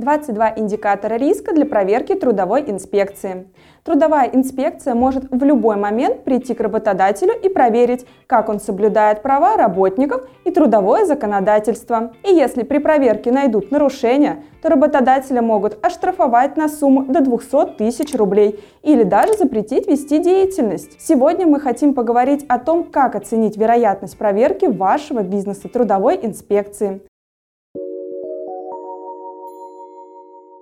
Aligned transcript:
22 0.00 0.52
индикатора 0.58 1.16
риска 1.16 1.52
для 1.52 1.66
проверки 1.66 2.14
трудовой 2.14 2.62
инспекции. 2.70 3.48
Трудовая 3.82 4.30
инспекция 4.32 4.94
может 4.94 5.24
в 5.28 5.42
любой 5.42 5.74
момент 5.74 6.22
прийти 6.22 6.54
к 6.54 6.60
работодателю 6.60 7.32
и 7.42 7.48
проверить, 7.48 8.06
как 8.28 8.48
он 8.48 8.60
соблюдает 8.60 9.22
права 9.22 9.56
работников 9.56 10.28
и 10.44 10.52
трудовое 10.52 11.04
законодательство. 11.04 12.12
И 12.22 12.32
если 12.32 12.62
при 12.62 12.78
проверке 12.78 13.32
найдут 13.32 13.72
нарушения, 13.72 14.44
то 14.62 14.68
работодателя 14.68 15.42
могут 15.42 15.84
оштрафовать 15.84 16.56
на 16.56 16.68
сумму 16.68 17.02
до 17.06 17.20
200 17.20 17.78
тысяч 17.78 18.14
рублей 18.14 18.60
или 18.84 19.02
даже 19.02 19.32
запретить 19.32 19.88
вести 19.88 20.18
деятельность. 20.20 21.00
Сегодня 21.00 21.44
мы 21.44 21.58
хотим 21.58 21.92
поговорить 21.92 22.46
о 22.48 22.60
том, 22.60 22.84
как 22.84 23.16
оценить 23.16 23.56
вероятность 23.56 24.16
проверки 24.16 24.66
вашего 24.66 25.22
бизнеса 25.22 25.68
трудовой 25.68 26.20
инспекции. 26.22 27.00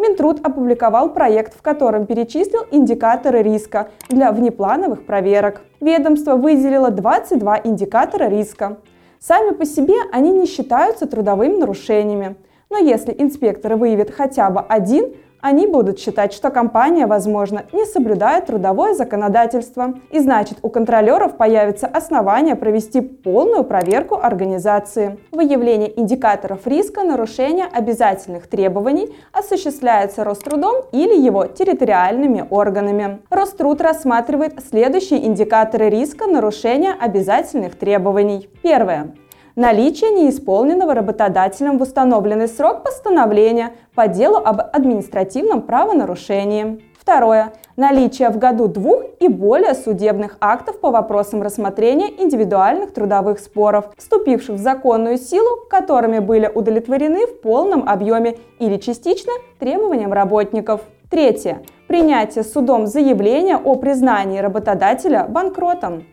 Минтруд 0.00 0.38
опубликовал 0.46 1.12
проект, 1.12 1.58
в 1.58 1.60
котором 1.60 2.06
перечислил 2.06 2.60
индикаторы 2.70 3.42
риска 3.42 3.88
для 4.08 4.30
внеплановых 4.30 5.04
проверок. 5.04 5.62
Ведомство 5.80 6.36
выделило 6.36 6.92
22 6.92 7.62
индикатора 7.64 8.28
риска. 8.28 8.78
Сами 9.18 9.54
по 9.54 9.64
себе 9.64 9.94
они 10.12 10.30
не 10.30 10.46
считаются 10.46 11.06
трудовыми 11.06 11.56
нарушениями. 11.56 12.36
Но 12.70 12.78
если 12.78 13.12
инспекторы 13.18 13.74
выявят 13.74 14.12
хотя 14.12 14.50
бы 14.50 14.60
один, 14.60 15.14
они 15.40 15.66
будут 15.66 15.98
считать, 15.98 16.32
что 16.32 16.50
компания, 16.50 17.06
возможно, 17.06 17.64
не 17.72 17.84
соблюдает 17.84 18.46
трудовое 18.46 18.94
законодательство. 18.94 19.94
И 20.10 20.18
значит, 20.18 20.58
у 20.62 20.68
контролеров 20.68 21.36
появится 21.36 21.86
основание 21.86 22.56
провести 22.56 23.00
полную 23.00 23.64
проверку 23.64 24.16
организации. 24.16 25.18
Выявление 25.30 25.98
индикаторов 25.98 26.66
риска 26.66 27.04
нарушения 27.04 27.66
обязательных 27.72 28.48
требований 28.48 29.14
осуществляется 29.32 30.24
Рострудом 30.24 30.74
или 30.92 31.16
его 31.18 31.46
территориальными 31.46 32.46
органами. 32.50 33.20
Роструд 33.30 33.80
рассматривает 33.80 34.58
следующие 34.68 35.26
индикаторы 35.26 35.88
риска 35.88 36.26
нарушения 36.26 36.94
обязательных 36.98 37.76
требований. 37.76 38.48
Первое 38.62 39.14
наличие 39.58 40.10
неисполненного 40.12 40.94
работодателем 40.94 41.78
в 41.78 41.82
установленный 41.82 42.46
срок 42.46 42.84
постановления 42.84 43.72
по 43.94 44.06
делу 44.06 44.36
об 44.36 44.60
административном 44.60 45.62
правонарушении. 45.62 46.80
Второе. 46.96 47.52
Наличие 47.76 48.28
в 48.30 48.38
году 48.38 48.68
двух 48.68 49.02
и 49.18 49.26
более 49.26 49.74
судебных 49.74 50.36
актов 50.40 50.78
по 50.78 50.90
вопросам 50.92 51.42
рассмотрения 51.42 52.08
индивидуальных 52.22 52.92
трудовых 52.92 53.40
споров, 53.40 53.90
вступивших 53.96 54.54
в 54.56 54.58
законную 54.58 55.18
силу, 55.18 55.66
которыми 55.68 56.20
были 56.20 56.48
удовлетворены 56.54 57.26
в 57.26 57.40
полном 57.40 57.88
объеме 57.88 58.36
или 58.60 58.76
частично 58.76 59.32
требованиям 59.58 60.12
работников. 60.12 60.82
Третье. 61.10 61.62
Принятие 61.88 62.44
судом 62.44 62.86
заявления 62.86 63.56
о 63.56 63.74
признании 63.74 64.38
работодателя 64.38 65.26
банкротом. 65.28 66.04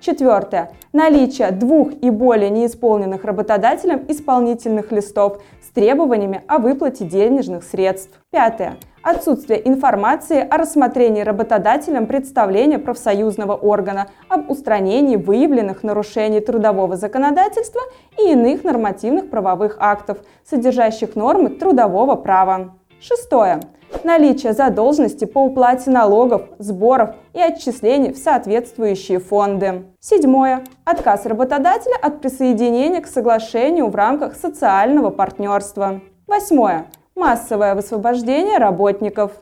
Четвертое. 0.00 0.70
Наличие 0.92 1.50
двух 1.50 1.92
и 1.92 2.10
более 2.10 2.50
неисполненных 2.50 3.24
работодателем 3.24 4.04
исполнительных 4.08 4.92
листов 4.92 5.42
с 5.62 5.72
требованиями 5.72 6.42
о 6.46 6.58
выплате 6.58 7.04
денежных 7.04 7.64
средств. 7.64 8.20
Пятое. 8.30 8.76
Отсутствие 9.02 9.66
информации 9.68 10.40
о 10.40 10.56
рассмотрении 10.58 11.22
работодателем 11.22 12.06
представления 12.06 12.78
профсоюзного 12.78 13.54
органа 13.54 14.08
об 14.28 14.50
устранении 14.50 15.16
выявленных 15.16 15.82
нарушений 15.82 16.40
трудового 16.40 16.96
законодательства 16.96 17.80
и 18.18 18.32
иных 18.32 18.64
нормативных 18.64 19.30
правовых 19.30 19.76
актов, 19.78 20.18
содержащих 20.44 21.14
нормы 21.14 21.50
трудового 21.50 22.16
права. 22.16 22.74
Шестое 23.00 23.60
наличие 24.04 24.52
задолженности 24.52 25.24
по 25.24 25.40
уплате 25.44 25.90
налогов, 25.90 26.42
сборов 26.58 27.10
и 27.34 27.40
отчислений 27.40 28.12
в 28.12 28.18
соответствующие 28.18 29.18
фонды. 29.18 29.84
Седьмое. 30.00 30.64
Отказ 30.84 31.26
работодателя 31.26 31.96
от 32.00 32.20
присоединения 32.20 33.00
к 33.00 33.06
соглашению 33.06 33.88
в 33.88 33.94
рамках 33.96 34.36
социального 34.36 35.10
партнерства. 35.10 36.00
Восьмое. 36.26 36.86
Массовое 37.14 37.74
высвобождение 37.74 38.58
работников. 38.58 39.32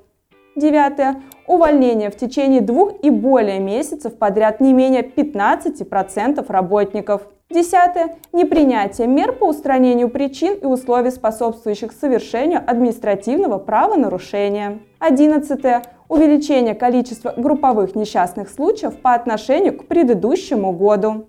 Девятое. 0.57 1.23
Увольнение 1.47 2.11
в 2.11 2.17
течение 2.17 2.61
двух 2.61 2.93
и 3.03 3.11
более 3.11 3.59
месяцев 3.59 4.17
подряд 4.17 4.61
не 4.61 4.73
менее 4.73 5.03
15% 5.03 6.45
работников. 6.51 7.23
Десятое. 7.55 8.17
Непринятие 8.33 9.07
мер 9.07 9.31
по 9.31 9.45
устранению 9.45 10.09
причин 10.09 10.55
и 10.55 10.67
условий, 10.67 11.13
способствующих 11.13 11.93
совершению 11.93 12.61
административного 12.67 13.59
правонарушения. 13.59 14.81
Одиннадцатое. 14.99 15.85
Увеличение 16.09 16.75
количества 16.75 17.33
групповых 17.37 17.95
несчастных 17.95 18.51
случаев 18.51 18.97
по 18.97 19.15
отношению 19.15 19.79
к 19.79 19.87
предыдущему 19.87 20.73
году. 20.73 21.27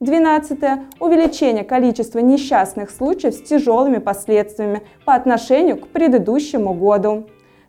12. 0.00 0.58
Увеличение 0.98 1.62
количества 1.62 2.18
несчастных 2.18 2.90
случаев 2.90 3.34
с 3.34 3.40
тяжелыми 3.40 3.98
последствиями 3.98 4.82
по 5.04 5.14
отношению 5.14 5.76
к 5.76 5.86
предыдущему 5.86 6.74
году. 6.74 7.28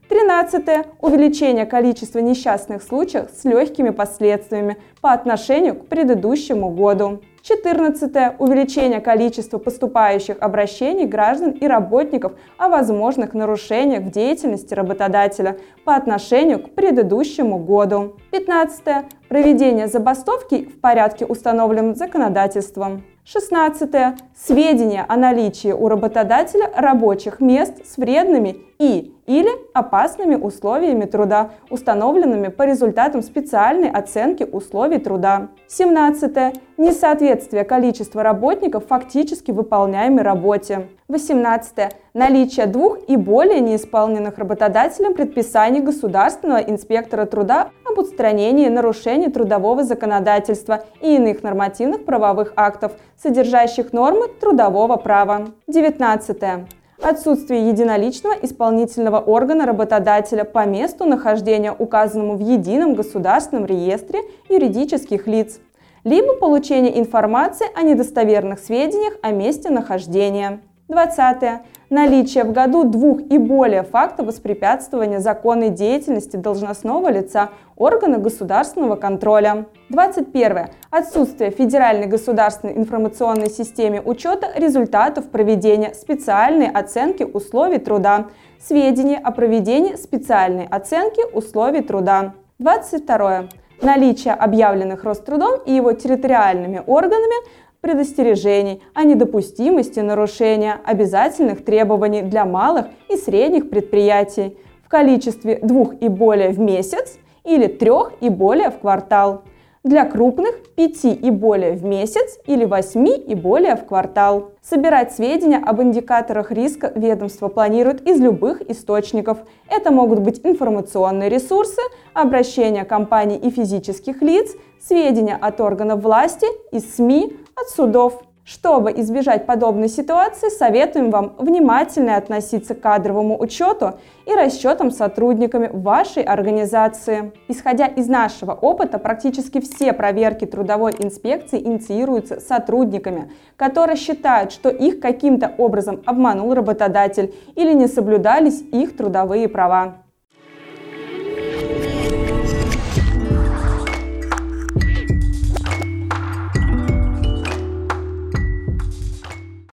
13. 0.09 0.87
Увеличение 1.01 1.67
количества 1.67 2.17
несчастных 2.17 2.81
случаев 2.81 3.29
с 3.31 3.45
легкими 3.45 3.91
последствиями 3.91 4.77
по 5.01 5.13
отношению 5.13 5.75
к 5.75 5.85
предыдущему 5.85 6.71
году. 6.71 7.21
14. 7.43 8.39
Увеличение 8.39 9.01
количества 9.01 9.57
поступающих 9.57 10.37
обращений 10.39 11.05
граждан 11.05 11.51
и 11.51 11.67
работников 11.67 12.33
о 12.57 12.69
возможных 12.69 13.33
нарушениях 13.33 14.03
в 14.03 14.11
деятельности 14.11 14.73
работодателя 14.73 15.57
по 15.83 15.95
отношению 15.95 16.59
к 16.59 16.71
предыдущему 16.71 17.57
году. 17.57 18.17
15. 18.31 18.83
Проведение 19.27 19.87
забастовки 19.87 20.65
в 20.65 20.79
порядке, 20.79 21.25
установленном 21.25 21.95
законодательством. 21.95 23.03
16. 23.23 23.89
Сведения 24.35 25.05
о 25.07 25.15
наличии 25.15 25.71
у 25.71 25.87
работодателя 25.87 26.69
рабочих 26.75 27.39
мест 27.39 27.85
с 27.85 27.97
вредными 27.97 28.57
и 28.79 29.15
или 29.31 29.49
опасными 29.73 30.35
условиями 30.35 31.05
труда, 31.05 31.51
установленными 31.69 32.49
по 32.49 32.63
результатам 32.63 33.21
специальной 33.21 33.89
оценки 33.89 34.43
условий 34.43 34.97
труда. 34.97 35.47
17. 35.69 36.53
Несоответствие 36.77 37.63
количества 37.63 38.23
работников 38.23 38.87
фактически 38.87 39.51
выполняемой 39.51 40.23
работе. 40.23 40.89
18. 41.07 41.93
Наличие 42.13 42.65
двух 42.65 42.97
и 43.07 43.15
более 43.15 43.61
неисполненных 43.61 44.37
работодателем 44.37 45.13
предписаний 45.13 45.79
государственного 45.79 46.59
инспектора 46.59 47.25
труда 47.25 47.69
об 47.89 47.99
устранении 47.99 48.67
нарушений 48.67 49.29
трудового 49.29 49.85
законодательства 49.85 50.83
и 51.01 51.15
иных 51.15 51.41
нормативных 51.41 52.03
правовых 52.03 52.51
актов, 52.57 52.91
содержащих 53.21 53.93
нормы 53.93 54.27
трудового 54.27 54.97
права. 54.97 55.47
19. 55.67 56.80
Отсутствие 57.01 57.67
единоличного 57.69 58.33
исполнительного 58.43 59.19
органа 59.19 59.65
работодателя 59.65 60.43
по 60.43 60.65
месту 60.67 61.05
нахождения, 61.05 61.71
указанному 61.71 62.35
в 62.35 62.41
едином 62.41 62.93
государственном 62.93 63.65
реестре 63.65 64.19
юридических 64.49 65.25
лиц, 65.25 65.59
либо 66.03 66.35
получение 66.35 66.99
информации 66.99 67.65
о 67.75 67.81
недостоверных 67.81 68.59
сведениях 68.59 69.15
о 69.23 69.31
месте 69.31 69.71
нахождения. 69.71 70.61
20. 70.87 71.61
Наличие 71.89 72.43
в 72.43 72.51
году 72.51 72.83
двух 72.83 73.21
и 73.21 73.37
более 73.37 73.83
фактов 73.83 74.27
воспрепятствования 74.27 75.19
законной 75.19 75.69
деятельности 75.69 76.35
должностного 76.35 77.09
лица 77.09 77.49
органа 77.75 78.17
государственного 78.17 78.95
контроля. 78.95 79.65
21. 79.89 80.67
Отсутствие 80.89 81.51
федеральной 81.51 82.07
государственной 82.07 82.77
информационной 82.77 83.49
системе 83.49 84.01
учета 84.01 84.51
результатов 84.55 85.29
проведения 85.29 85.93
специальной 85.93 86.69
оценки 86.69 87.23
условий 87.23 87.79
труда. 87.79 88.27
Сведения 88.59 89.17
о 89.17 89.31
проведении 89.31 89.95
специальной 89.95 90.65
оценки 90.65 91.21
условий 91.33 91.81
труда. 91.81 92.33
22. 92.59 93.45
Наличие 93.81 94.33
объявленных 94.35 95.03
Рострудом 95.03 95.59
и 95.65 95.73
его 95.73 95.93
территориальными 95.93 96.83
органами 96.85 97.35
предостережений 97.81 98.81
о 98.93 99.03
недопустимости 99.03 99.99
нарушения 99.99 100.79
обязательных 100.85 101.65
требований 101.65 102.21
для 102.21 102.45
малых 102.45 102.85
и 103.09 103.17
средних 103.17 103.69
предприятий 103.69 104.57
в 104.85 104.89
количестве 104.89 105.59
двух 105.61 105.95
и 105.99 106.07
более 106.07 106.49
в 106.49 106.59
месяц 106.59 107.17
или 107.43 107.67
трех 107.67 108.13
и 108.21 108.29
более 108.29 108.69
в 108.69 108.79
квартал. 108.79 109.43
Для 109.83 110.05
крупных– 110.05 110.53
5 110.75 111.05
и 111.05 111.31
более 111.31 111.71
в 111.71 111.83
месяц 111.83 112.37
или 112.45 112.65
8 112.65 113.07
и 113.27 113.33
более 113.33 113.75
в 113.75 113.85
квартал. 113.85 114.51
Собирать 114.61 115.11
сведения 115.11 115.57
об 115.57 115.81
индикаторах 115.81 116.51
риска 116.51 116.91
ведомство 116.93 117.47
планирует 117.47 118.07
из 118.07 118.19
любых 118.19 118.61
источников. 118.69 119.39
Это 119.67 119.89
могут 119.89 120.19
быть 120.19 120.39
информационные 120.43 121.29
ресурсы, 121.29 121.81
обращения 122.13 122.85
компаний 122.85 123.37
и 123.37 123.49
физических 123.49 124.21
лиц, 124.21 124.51
сведения 124.79 125.35
от 125.35 125.59
органов 125.59 126.03
власти, 126.03 126.45
из 126.71 126.97
СМИ, 126.97 127.37
от 127.61 127.69
судов. 127.69 128.23
Чтобы 128.43 128.91
избежать 128.93 129.45
подобной 129.45 129.87
ситуации, 129.87 130.49
советуем 130.49 131.11
вам 131.11 131.35
внимательно 131.37 132.17
относиться 132.17 132.73
к 132.73 132.81
кадровому 132.81 133.39
учету 133.39 133.99
и 134.25 134.33
расчетам 134.33 134.89
сотрудниками 134.89 135.69
вашей 135.71 136.23
организации. 136.23 137.33
Исходя 137.47 137.85
из 137.85 138.07
нашего 138.07 138.53
опыта, 138.53 138.97
практически 138.97 139.61
все 139.61 139.93
проверки 139.93 140.45
трудовой 140.45 140.95
инспекции 140.97 141.59
инициируются 141.59 142.39
сотрудниками, 142.39 143.31
которые 143.57 143.95
считают, 143.95 144.51
что 144.51 144.69
их 144.69 144.99
каким-то 144.99 145.53
образом 145.59 146.01
обманул 146.05 146.55
работодатель 146.55 147.35
или 147.55 147.73
не 147.73 147.87
соблюдались 147.87 148.61
их 148.71 148.97
трудовые 148.97 149.47
права. 149.49 150.00